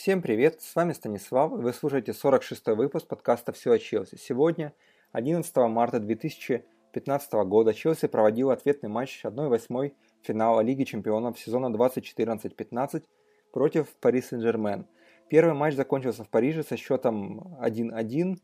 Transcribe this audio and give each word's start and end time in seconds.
Всем 0.00 0.22
привет, 0.22 0.60
с 0.62 0.76
вами 0.76 0.92
Станислав, 0.92 1.50
вы 1.50 1.72
слушаете 1.72 2.12
46-й 2.12 2.76
выпуск 2.76 3.08
подкаста 3.08 3.50
«Все 3.50 3.72
о 3.72 3.78
Челси». 3.80 4.14
Сегодня, 4.14 4.72
11 5.10 5.56
марта 5.56 5.98
2015 5.98 7.32
года, 7.32 7.74
Челси 7.74 8.06
проводил 8.06 8.50
ответный 8.50 8.88
матч 8.90 9.24
1-8 9.24 9.92
финала 10.22 10.60
Лиги 10.60 10.84
чемпионов 10.84 11.36
сезона 11.40 11.74
2014-15 11.74 13.02
против 13.52 13.88
Пари 13.96 14.22
Сен-Жермен. 14.22 14.86
Первый 15.28 15.54
матч 15.54 15.74
закончился 15.74 16.22
в 16.22 16.28
Париже 16.28 16.62
со 16.62 16.76
счетом 16.76 17.58
1-1, 17.60 18.38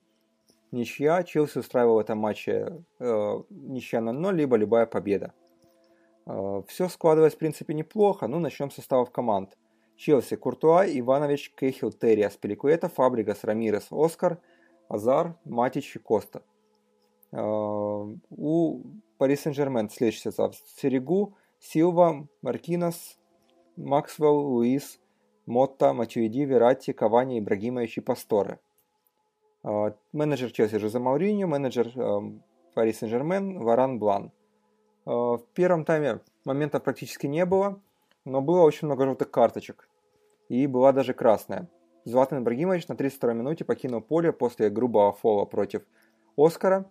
ничья. 0.73 1.23
Челси 1.23 1.59
устраивал 1.59 1.95
в 1.95 1.99
этом 2.01 2.19
матче 2.19 2.83
э, 2.99 3.43
ничья 3.51 4.01
0-0, 4.01 4.33
либо 4.33 4.57
любая 4.57 4.87
победа. 4.87 5.33
Э, 6.27 6.63
все 6.67 6.89
складывалось 6.89 7.35
в 7.37 7.39
принципе 7.39 7.75
неплохо, 7.75 8.27
ну 8.27 8.41
начнем 8.41 8.73
с 8.73 8.75
составов 8.75 9.13
команд– 9.13 9.57
Челси, 9.97 10.37
Куртуа, 10.37 10.85
Иванович, 10.87 11.53
Кехил, 11.57 11.93
Терри, 11.93 12.23
Аспиликуэта, 12.23 12.89
Фабригас, 12.89 13.45
Рамирес, 13.45 13.87
Оскар, 13.91 14.39
Азар, 14.89 15.37
Матич 15.45 15.97
и 15.97 15.99
Коста. 15.99 16.43
Uh, 17.33 18.17
у 18.31 18.83
Пари 19.19 19.37
Сен-Жермен 19.37 19.91
следующий 19.91 20.21
состав. 20.21 20.55
Серегу, 20.77 21.35
Силва, 21.59 22.29
Маркинос, 22.43 23.19
Максвелл, 23.77 24.37
Луис, 24.37 25.01
Мотта, 25.47 25.93
Матюиди, 25.93 26.45
Верати, 26.45 26.93
Кавани, 26.93 27.41
Ибрагимович 27.41 27.99
и 27.99 28.01
Пасторе. 28.01 28.61
Uh, 29.65 29.97
менеджер 30.13 30.53
Челси 30.53 30.79
Жозе 30.79 30.99
Мауриньо, 30.99 31.49
менеджер 31.49 31.89
uh, 31.97 32.41
Пари 32.75 32.93
Сен-Жермен 32.93 33.59
Варан 33.59 33.99
Блан. 33.99 34.31
В 35.07 35.43
первом 35.53 35.85
тайме 35.85 36.21
моментов 36.47 36.83
практически 36.83 37.27
не 37.27 37.45
было 37.45 37.79
но 38.25 38.41
было 38.41 38.63
очень 38.63 38.87
много 38.87 39.05
желтых 39.05 39.31
карточек. 39.31 39.89
И 40.49 40.67
была 40.67 40.93
даже 40.93 41.15
красная. 41.15 41.69
Златан 42.05 42.43
Ибрагимович 42.43 42.89
на 42.89 42.97
32 42.97 43.33
минуте 43.33 43.65
покинул 43.65 44.01
поле 44.03 44.33
после 44.33 44.69
грубого 44.69 45.13
фола 45.13 45.47
против 45.47 45.83
Оскара. 46.37 46.91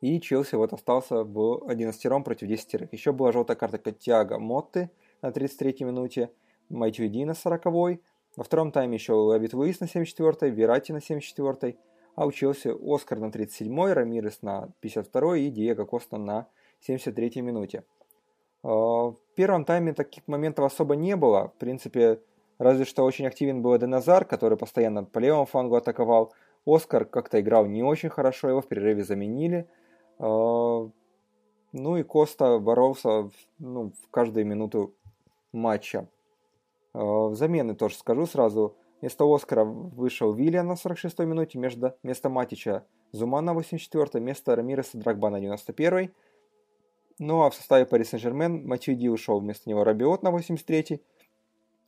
И 0.00 0.20
Челси 0.20 0.54
вот 0.56 0.72
остался 0.72 1.24
в 1.24 1.68
11 1.68 2.24
против 2.24 2.48
10 2.48 2.92
Еще 2.92 3.12
была 3.12 3.32
желтая 3.32 3.56
карта 3.56 3.92
Тиаго 3.92 4.38
Мотты 4.38 4.90
на 5.22 5.28
33-й 5.28 5.84
минуте, 5.84 6.30
Майтюиди 6.68 7.24
на 7.24 7.32
40-й. 7.32 8.00
Во 8.36 8.44
втором 8.44 8.72
тайме 8.72 8.94
еще 8.94 9.12
Лавит 9.12 9.52
Луис 9.52 9.80
на 9.80 9.84
74-й, 9.84 10.50
Верати 10.50 10.92
на 10.92 10.98
74-й. 10.98 11.78
А 12.16 12.26
у 12.26 12.32
Челси 12.32 12.74
Оскар 12.82 13.18
на 13.18 13.26
37-й, 13.26 13.92
Рамирес 13.92 14.42
на 14.42 14.70
52-й 14.82 15.46
и 15.46 15.50
Диего 15.50 15.84
Коста 15.84 16.16
на 16.16 16.48
73-й 16.88 17.40
минуте. 17.42 17.84
А, 18.62 18.68
в 18.68 19.16
первом 19.34 19.64
тайме 19.64 19.92
таких 19.92 20.26
моментов 20.28 20.64
особо 20.64 20.96
не 20.96 21.16
было. 21.16 21.48
В 21.48 21.54
принципе, 21.54 22.20
разве 22.58 22.84
что 22.84 23.04
очень 23.04 23.26
активен 23.26 23.62
был 23.62 23.76
Деназар, 23.78 24.24
который 24.24 24.58
постоянно 24.58 25.04
по 25.04 25.18
левому 25.18 25.46
флангу 25.46 25.76
атаковал. 25.76 26.32
Оскар 26.66 27.06
как-то 27.06 27.40
играл 27.40 27.66
не 27.66 27.82
очень 27.82 28.10
хорошо, 28.10 28.48
его 28.48 28.60
в 28.60 28.68
перерыве 28.68 29.02
заменили. 29.02 29.66
А, 30.18 30.88
ну 31.72 31.96
и 31.96 32.02
Коста 32.02 32.58
боролся 32.58 33.30
ну, 33.58 33.92
в 34.02 34.10
каждую 34.10 34.46
минуту 34.46 34.94
матча. 35.52 36.08
А, 36.92 37.30
замены 37.32 37.74
тоже 37.74 37.96
скажу 37.96 38.26
сразу. 38.26 38.76
Вместо 39.00 39.24
Оскара 39.24 39.64
вышел 39.64 40.34
Виллиан 40.34 40.66
на 40.66 40.72
46-й 40.74 41.24
минуте, 41.24 41.58
вместо 42.02 42.28
Матича 42.28 42.84
Зума 43.12 43.40
на 43.40 43.52
84-й, 43.52 44.20
вместо 44.20 44.54
Рамиреса 44.54 44.98
Драгба 44.98 45.30
на 45.30 45.40
91-й. 45.40 46.12
Ну 47.22 47.42
а 47.42 47.50
в 47.50 47.54
составе 47.54 47.84
Пари 47.84 48.02
Сен-Жермен 48.02 48.66
Матюди 48.66 49.06
ушел, 49.08 49.40
вместо 49.40 49.68
него 49.68 49.84
Рабиот 49.84 50.22
на 50.22 50.30
83-й, 50.30 51.02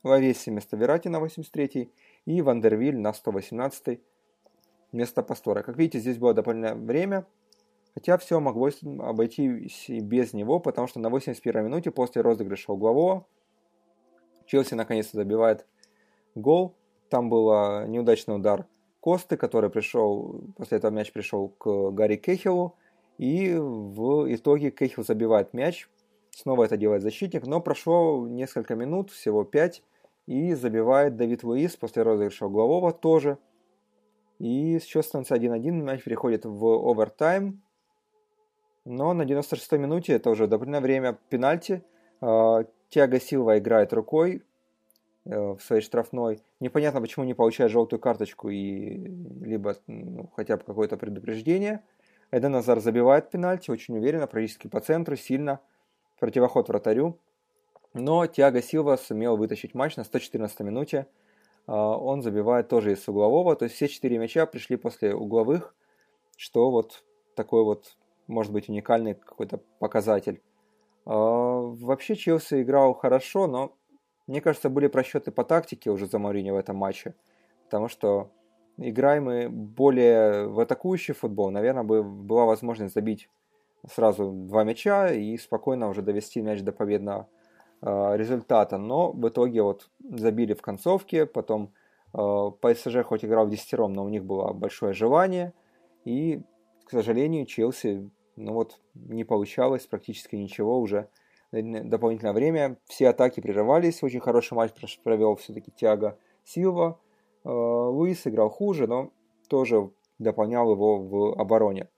Лавеси 0.03 0.51
вместо 0.51 0.77
Верати 0.77 1.07
на 1.07 1.17
83-й 1.17 1.91
и 2.25 2.41
Вандервиль 2.43 2.99
на 2.99 3.13
118-й 3.13 3.99
вместо 4.91 5.23
Пастора. 5.23 5.63
Как 5.63 5.75
видите, 5.75 5.97
здесь 5.97 6.19
было 6.19 6.35
дополнительное 6.35 6.75
время, 6.75 7.25
хотя 7.95 8.19
все 8.19 8.39
могло 8.39 8.69
обойтись 8.99 9.89
и 9.89 10.01
без 10.01 10.33
него, 10.33 10.59
потому 10.59 10.85
что 10.85 10.99
на 10.99 11.07
81-й 11.07 11.63
минуте 11.63 11.89
после 11.89 12.21
розыгрыша 12.21 12.71
углового 12.71 13.25
Челси 14.45 14.75
наконец-то 14.75 15.17
забивает 15.17 15.65
гол. 16.35 16.75
Там 17.09 17.31
был 17.31 17.87
неудачный 17.87 18.35
удар 18.35 18.67
Косты, 18.99 19.35
который 19.35 19.71
пришел, 19.71 20.43
после 20.57 20.77
этого 20.77 20.91
мяч 20.91 21.11
пришел 21.11 21.47
к 21.47 21.89
Гарри 21.89 22.17
Кехелу, 22.17 22.75
и 23.17 23.55
в 23.55 24.33
итоге 24.33 24.71
Кейхил 24.71 25.03
забивает 25.03 25.53
мяч. 25.53 25.87
Снова 26.31 26.63
это 26.63 26.77
делает 26.77 27.03
защитник, 27.03 27.45
но 27.45 27.61
прошло 27.61 28.27
несколько 28.27 28.75
минут, 28.75 29.11
всего 29.11 29.43
5, 29.43 29.83
и 30.25 30.53
забивает 30.53 31.15
Давид 31.15 31.43
Луис 31.43 31.75
после 31.75 32.01
розыгрыша 32.01 32.47
углового 32.47 32.91
тоже. 32.91 33.37
И 34.39 34.79
счет 34.79 35.05
становится 35.05 35.35
1-1, 35.35 35.71
мяч 35.71 36.03
переходит 36.03 36.45
в 36.45 36.65
овертайм. 36.65 37.61
Но 38.83 39.13
на 39.13 39.23
96-й 39.23 39.77
минуте, 39.77 40.13
это 40.13 40.31
уже 40.31 40.47
довольно 40.47 40.81
время 40.81 41.17
пенальти, 41.29 41.83
а, 42.19 42.65
Тиаго 42.89 43.19
Силва 43.19 43.57
играет 43.59 43.93
рукой 43.93 44.43
э, 45.25 45.53
в 45.53 45.59
своей 45.61 45.81
штрафной. 45.81 46.41
Непонятно, 46.59 46.99
почему 46.99 47.25
не 47.25 47.33
получает 47.33 47.71
желтую 47.71 47.99
карточку 47.99 48.49
и 48.49 48.97
либо 49.41 49.75
ну, 49.87 50.29
хотя 50.35 50.57
бы 50.57 50.63
какое-то 50.63 50.97
предупреждение– 50.97 51.83
Эден 52.33 52.55
Азар 52.55 52.79
забивает 52.79 53.29
пенальти, 53.29 53.69
очень 53.69 53.95
уверенно, 53.95 54.25
практически 54.25 54.67
по 54.67 54.79
центру, 54.79 55.15
сильно, 55.15 55.59
противоход 56.19 56.67
вратарю. 56.67 57.19
Но 57.93 58.25
Тиаго 58.25 58.59
Силва 58.59 58.97
сумел 58.97 59.37
вытащить 59.37 59.75
матч 59.75 59.97
на 59.97 60.03
114 60.03 60.61
минуте. 60.61 61.05
А, 61.67 61.95
он 61.95 62.23
забивает 62.23 62.69
тоже 62.69 62.93
из 62.93 63.07
углового, 63.07 63.55
то 63.55 63.65
есть 63.65 63.75
все 63.75 63.87
четыре 63.87 64.17
мяча 64.17 64.47
пришли 64.47 64.77
после 64.77 65.13
угловых, 65.13 65.75
что 66.35 66.71
вот 66.71 67.03
такой 67.35 67.63
вот, 67.63 67.97
может 68.25 68.51
быть, 68.51 68.67
уникальный 68.67 69.13
какой-то 69.13 69.59
показатель. 69.77 70.41
А, 71.05 71.13
вообще 71.13 72.15
Челси 72.15 72.63
играл 72.63 72.95
хорошо, 72.95 73.45
но 73.45 73.77
мне 74.25 74.41
кажется, 74.41 74.71
были 74.71 74.87
просчеты 74.87 75.29
по 75.29 75.43
тактике 75.43 75.91
уже 75.91 76.07
за 76.07 76.17
Мауриньо 76.17 76.55
в 76.55 76.57
этом 76.57 76.77
матче, 76.77 77.13
потому 77.65 77.89
что 77.89 78.31
играем 78.77 79.25
мы 79.25 79.49
более 79.49 80.47
в 80.47 80.59
атакующий 80.59 81.13
футбол, 81.13 81.51
наверное, 81.51 81.83
бы 81.83 82.03
была 82.03 82.45
возможность 82.45 82.93
забить 82.93 83.29
сразу 83.89 84.31
два 84.31 84.63
мяча 84.63 85.11
и 85.11 85.37
спокойно 85.37 85.89
уже 85.89 86.01
довести 86.01 86.41
мяч 86.41 86.61
до 86.61 86.71
победного 86.71 87.27
э, 87.81 88.17
результата. 88.17 88.77
Но 88.77 89.11
в 89.11 89.27
итоге 89.27 89.61
вот 89.61 89.89
забили 89.99 90.53
в 90.53 90.61
концовке, 90.61 91.25
потом 91.25 91.73
э, 92.13 92.51
ПСЖ 92.61 93.03
хоть 93.03 93.25
играл 93.25 93.47
в 93.47 93.49
десятером, 93.49 93.93
но 93.93 94.05
у 94.05 94.09
них 94.09 94.23
было 94.23 94.53
большое 94.53 94.93
желание. 94.93 95.53
И, 96.05 96.41
к 96.85 96.91
сожалению, 96.91 97.45
Челси 97.45 98.09
ну 98.35 98.53
вот, 98.53 98.79
не 98.95 99.23
получалось 99.23 99.85
практически 99.85 100.35
ничего 100.35 100.79
уже 100.79 101.09
дополнительное 101.51 102.33
время. 102.33 102.77
Все 102.85 103.09
атаки 103.09 103.39
прерывались, 103.39 104.01
очень 104.01 104.19
хороший 104.19 104.55
матч 104.55 104.71
провел 105.03 105.35
все-таки 105.35 105.71
Тиаго 105.71 106.17
Силва. 106.43 106.99
Э, 107.43 107.49
Луис 107.49 108.25
играл 108.25 108.49
хуже, 108.49 108.87
но 108.87 109.11
тоже 109.49 109.89
дополнял 110.19 110.71
его 110.71 110.99
в 110.99 111.39
обороне. 111.39 111.89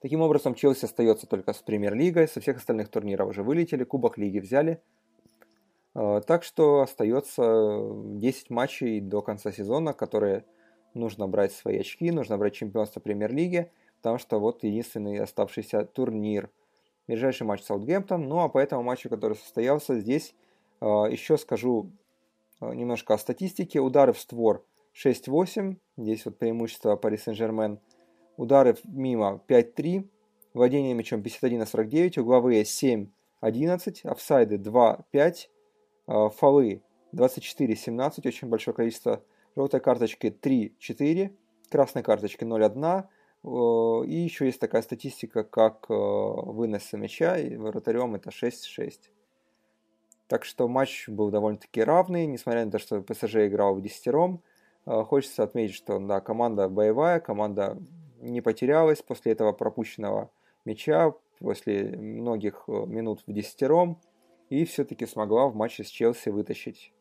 Таким 0.00 0.20
образом, 0.20 0.54
Челси 0.54 0.84
остается 0.84 1.26
только 1.26 1.52
с 1.52 1.58
премьер-лигой, 1.58 2.28
со 2.28 2.40
всех 2.40 2.58
остальных 2.58 2.88
турниров 2.88 3.30
уже 3.30 3.42
вылетели, 3.42 3.82
Кубок 3.82 4.16
Лиги 4.16 4.38
взяли. 4.38 4.80
Э, 5.94 6.20
так 6.26 6.44
что 6.44 6.82
остается 6.82 7.80
10 7.82 8.50
матчей 8.50 9.00
до 9.00 9.22
конца 9.22 9.50
сезона, 9.50 9.92
которые 9.92 10.44
нужно 10.94 11.26
брать 11.26 11.52
свои 11.52 11.78
очки, 11.78 12.10
нужно 12.10 12.38
брать 12.38 12.54
чемпионство 12.54 13.00
премьер-лиги, 13.00 13.70
потому 13.96 14.18
что 14.18 14.38
вот 14.38 14.62
единственный 14.62 15.18
оставшийся 15.18 15.84
турнир. 15.84 16.50
Ближайший 17.08 17.44
матч 17.44 17.62
Саутгемптон, 17.62 18.28
ну 18.28 18.40
а 18.40 18.48
по 18.48 18.58
этому 18.58 18.82
матчу, 18.82 19.08
который 19.08 19.36
состоялся 19.36 19.98
здесь, 19.98 20.34
э, 20.80 20.84
еще 20.86 21.38
скажу 21.38 21.90
немножко 22.60 23.14
о 23.14 23.18
статистике. 23.18 23.80
Удары 23.80 24.12
в 24.12 24.18
створ 24.18 24.64
6-8. 24.94 25.76
Здесь 25.96 26.24
вот 26.24 26.38
преимущество 26.38 26.96
Пари 26.96 27.16
Сен-Жермен. 27.16 27.80
Удары 28.36 28.76
мимо 28.84 29.42
5-3. 29.48 30.08
Владение 30.54 30.94
мячом 30.94 31.22
51 31.22 31.60
на 31.60 31.66
49. 31.66 32.18
Угловые 32.18 32.62
7-11. 32.62 33.08
Офсайды 34.04 34.56
2-5. 34.56 35.48
Э, 36.06 36.28
фолы 36.36 36.82
24-17. 37.12 38.26
Очень 38.26 38.48
большое 38.48 38.74
количество. 38.74 39.22
Желтой 39.56 39.80
карточки 39.80 40.26
3-4. 40.26 41.32
Красной 41.70 42.02
карточки 42.02 42.44
0-1. 42.44 43.04
Э, 43.44 44.06
и 44.06 44.14
еще 44.14 44.46
есть 44.46 44.60
такая 44.60 44.82
статистика, 44.82 45.44
как 45.44 45.86
вынос 45.88 46.92
мяча. 46.92 47.38
И 47.38 47.56
вратарем 47.56 48.14
это 48.14 48.30
6-6. 48.30 49.10
Так 50.28 50.44
что 50.44 50.68
матч 50.68 51.08
был 51.08 51.30
довольно-таки 51.30 51.82
равный, 51.82 52.26
несмотря 52.26 52.64
на 52.64 52.70
то, 52.70 52.78
что 52.78 53.00
ПСЖ 53.02 53.46
играл 53.46 53.74
в 53.74 53.80
десятером. 53.80 54.42
А, 54.84 55.02
хочется 55.02 55.42
отметить, 55.42 55.74
что 55.74 55.98
да, 55.98 56.20
команда 56.20 56.68
боевая, 56.68 57.18
команда 57.18 57.78
не 58.20 58.40
потерялась 58.40 59.02
после 59.02 59.32
этого 59.32 59.52
пропущенного 59.52 60.30
мяча, 60.64 61.14
после 61.40 61.96
многих 61.96 62.64
э, 62.68 62.72
минут 62.86 63.22
в 63.26 63.32
десятером, 63.32 64.00
и 64.50 64.64
все-таки 64.64 65.06
смогла 65.06 65.48
в 65.48 65.54
матче 65.54 65.84
с 65.84 65.88
Челси 65.88 66.28
вытащить 66.28 66.92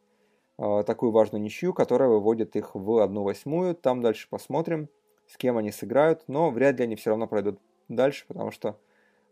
такую 0.57 1.11
важную 1.11 1.41
ничью, 1.41 1.71
которая 1.71 2.09
выводит 2.09 2.55
их 2.55 2.73
в 2.73 2.97
одну 2.97 3.21
восьмую. 3.21 3.75
Там 3.75 4.01
дальше 4.01 4.27
посмотрим, 4.27 4.89
с 5.27 5.37
кем 5.37 5.57
они 5.57 5.71
сыграют, 5.71 6.23
но 6.27 6.49
вряд 6.49 6.79
ли 6.79 6.85
они 6.85 6.95
все 6.95 7.11
равно 7.11 7.27
пройдут 7.27 7.59
дальше, 7.89 8.25
потому 8.27 8.49
что 8.49 8.79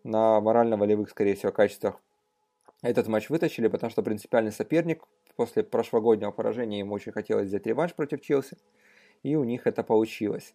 на 0.04 0.40
морально-волевых, 0.40 1.10
скорее 1.10 1.36
всего, 1.36 1.52
качествах 1.52 2.00
этот 2.90 3.08
матч 3.08 3.30
вытащили, 3.30 3.68
потому 3.68 3.90
что 3.90 4.04
принципиальный 4.04 4.52
соперник 4.52 5.04
после 5.36 5.64
прошлогоднего 5.64 6.32
поражения 6.32 6.80
ему 6.80 6.94
очень 6.94 7.12
хотелось 7.12 7.48
взять 7.48 7.66
реванш 7.66 7.94
против 7.94 8.22
Челси, 8.22 8.58
и 9.24 9.36
у 9.36 9.44
них 9.44 9.68
это 9.68 9.84
получилось. 9.84 10.54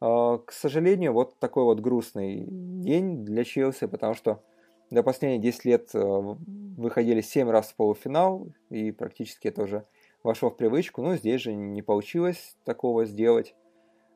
А, 0.00 0.38
к 0.38 0.52
сожалению, 0.52 1.12
вот 1.12 1.38
такой 1.38 1.64
вот 1.64 1.80
грустный 1.80 2.44
день 2.48 3.24
для 3.24 3.44
Челси, 3.44 3.86
потому 3.86 4.14
что 4.14 4.42
до 4.90 5.02
последние 5.02 5.40
10 5.40 5.64
лет 5.64 5.90
э, 5.94 5.98
выходили 6.00 7.20
7 7.20 7.50
раз 7.50 7.68
в 7.68 7.76
полуфинал, 7.76 8.48
и 8.70 8.90
практически 8.90 9.48
это 9.48 9.62
уже 9.62 9.84
вошло 10.22 10.50
в 10.50 10.56
привычку. 10.56 11.02
Но 11.02 11.16
здесь 11.16 11.42
же 11.42 11.54
не 11.54 11.82
получилось 11.82 12.56
такого 12.64 13.04
сделать. 13.04 13.54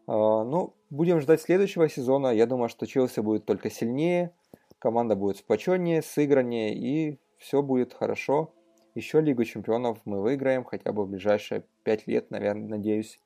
А, 0.07 0.45
ну, 0.45 0.75
будем 0.91 1.21
ждать 1.21 1.43
следующего 1.43 1.89
сезона. 1.89 2.29
Я 2.29 2.47
думаю, 2.47 2.69
что 2.69 2.87
Челси 2.87 3.21
будет 3.21 3.45
только 3.45 3.71
сильнее, 3.71 4.33
команда 4.79 5.15
будет 5.15 5.37
сплоченнее, 5.37 6.03
сыграннее, 6.03 6.75
и 6.75 7.19
все 7.43 7.63
будет 7.63 7.93
хорошо. 7.93 8.53
Еще 8.95 9.21
Лигу 9.21 9.45
чемпионов 9.45 9.99
мы 10.05 10.21
выиграем 10.21 10.65
хотя 10.65 10.93
бы 10.93 11.05
в 11.05 11.11
ближайшие 11.11 11.65
5 11.85 12.07
лет, 12.07 12.31
наверное, 12.31 12.69
надеюсь. 12.69 13.21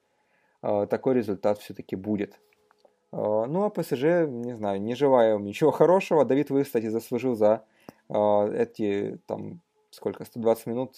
А, 0.62 0.86
такой 0.86 1.14
результат 1.14 1.58
все-таки 1.58 1.96
будет. 1.96 2.40
А, 3.12 3.46
ну, 3.46 3.64
а 3.64 3.70
ПСЖ, 3.70 4.26
не 4.28 4.54
знаю, 4.54 4.80
не 4.80 4.94
желаю 4.94 5.38
ничего 5.38 5.70
хорошего. 5.70 6.24
Давид 6.24 6.50
вы, 6.50 6.64
кстати, 6.64 6.88
заслужил 6.88 7.34
за 7.34 7.64
эти, 8.08 9.18
там, 9.26 9.60
сколько, 9.90 10.24
120 10.24 10.66
минут 10.66 10.96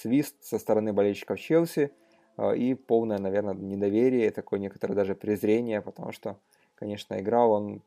свист 0.00 0.36
со 0.42 0.58
стороны 0.58 0.92
болельщиков 0.92 1.38
Челси– 1.38 1.92
а, 2.40 2.52
и 2.52 2.72
полное, 2.72 3.18
наверное, 3.18 3.52
недоверие, 3.52 4.30
такое 4.30 4.58
некоторое 4.58 4.94
даже 4.94 5.14
презрение, 5.14 5.82
потому 5.82 6.12
что, 6.12 6.38
конечно, 6.74 7.20
играл 7.20 7.52
он 7.52 7.82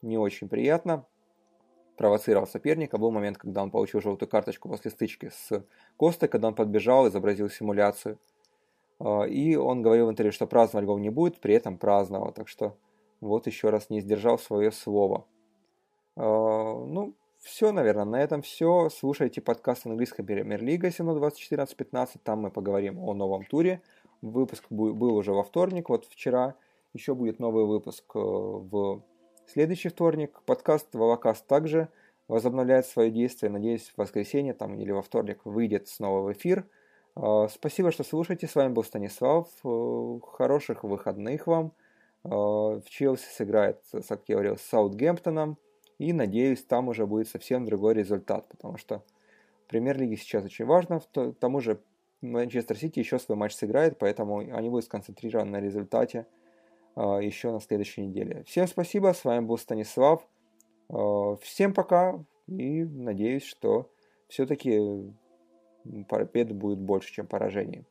не 0.00 0.16
очень 0.16 0.48
приятно, 0.48 1.04
провоцировал 1.98 2.46
соперника. 2.46 2.96
Был 2.96 3.10
момент, 3.10 3.36
когда 3.36 3.62
он 3.62 3.70
получил 3.70 4.00
желтую 4.00 4.28
карточку 4.28 4.68
после 4.68 4.90
стычки 4.90 5.30
с 5.30 5.64
Костой, 5.98 6.28
когда 6.28 6.48
он 6.48 6.54
подбежал, 6.54 7.08
изобразил 7.08 7.50
симуляцию. 7.50 8.18
А, 9.00 9.24
и 9.24 9.56
он 9.56 9.82
говорил 9.82 10.06
в 10.06 10.10
интервью, 10.10 10.32
что 10.32 10.46
праздновать 10.46 10.86
гол 10.86 10.98
не 10.98 11.10
будет, 11.10 11.40
при 11.40 11.54
этом 11.54 11.76
праздновал. 11.76 12.32
Так 12.32 12.48
что 12.48 12.76
вот 13.20 13.46
еще 13.46 13.68
раз 13.70 13.90
не 13.90 14.00
сдержал 14.00 14.38
свое 14.38 14.70
слово. 14.70 15.26
А, 16.16 16.22
ну, 16.22 17.14
все, 17.40 17.72
наверное, 17.72 18.04
на 18.04 18.22
этом 18.22 18.42
все. 18.42 18.88
Слушайте 18.90 19.40
подкаст 19.40 19.86
английской 19.86 20.22
премьер-лига 20.22 20.88
720-14-15. 20.88 22.20
Там 22.22 22.42
мы 22.42 22.50
поговорим 22.50 22.98
о 23.00 23.12
новом 23.12 23.44
туре. 23.44 23.82
Выпуск 24.22 24.64
был 24.70 25.14
уже 25.16 25.32
во 25.32 25.42
вторник, 25.42 25.88
вот 25.88 26.06
вчера. 26.06 26.54
Еще 26.94 27.14
будет 27.14 27.38
новый 27.38 27.66
выпуск 27.66 28.04
э, 28.14 28.18
в 28.18 29.02
следующий 29.48 29.88
вторник. 29.88 30.40
Подкаст 30.44 30.94
Волокаст 30.94 31.46
также 31.46 31.88
возобновляет 32.28 32.86
свое 32.86 33.10
действие. 33.10 33.50
Надеюсь, 33.50 33.92
в 33.94 33.98
воскресенье 33.98 34.52
там, 34.52 34.78
или 34.78 34.90
во 34.90 35.02
вторник 35.02 35.40
выйдет 35.44 35.88
снова 35.88 36.20
в 36.20 36.32
эфир. 36.32 36.66
Э, 37.16 37.48
спасибо, 37.50 37.90
что 37.90 38.04
слушаете. 38.04 38.46
С 38.46 38.54
вами 38.54 38.72
был 38.72 38.84
Станислав. 38.84 39.48
Э, 39.64 40.18
хороших 40.32 40.84
выходных 40.84 41.46
вам. 41.46 41.72
В 42.24 42.82
Челси 42.88 43.28
сыграет, 43.30 43.80
как 44.08 44.22
я 44.26 44.34
говорил, 44.34 44.56
с 44.56 44.62
Саутгемптоном. 44.62 45.56
И 45.98 46.12
надеюсь, 46.12 46.62
там 46.64 46.88
уже 46.88 47.06
будет 47.06 47.28
совсем 47.28 47.64
другой 47.64 47.94
результат, 47.94 48.48
потому 48.48 48.76
что 48.76 49.02
в 49.64 49.70
премьер-лиге 49.70 50.16
сейчас 50.16 50.44
очень 50.44 50.64
важно. 50.64 51.00
К 51.00 51.32
тому 51.38 51.60
же 51.60 51.80
Манчестер 52.20 52.76
Сити 52.76 52.98
еще 52.98 53.18
свой 53.18 53.38
матч 53.38 53.54
сыграет, 53.54 53.98
поэтому 53.98 54.38
они 54.38 54.68
будут 54.68 54.84
сконцентрированы 54.84 55.52
на 55.52 55.60
результате 55.60 56.20
а, 56.20 56.37
еще 57.00 57.52
на 57.52 57.60
следующей 57.60 58.06
неделе. 58.06 58.44
Всем 58.44 58.66
спасибо, 58.66 59.12
с 59.12 59.24
вами 59.24 59.44
был 59.44 59.58
Станислав. 59.58 60.26
А, 60.88 61.36
всем 61.36 61.74
пока 61.74 62.24
и 62.46 62.84
надеюсь, 62.84 63.44
что 63.44 63.90
все-таки 64.28 64.80
побед 66.08 66.52
будет 66.52 66.78
больше, 66.78 67.12
чем 67.12 67.26
поражений. 67.26 67.86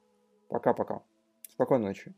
Пока-пока. 0.49 1.01
Спокойной 1.49 1.87
ночи. 1.87 2.13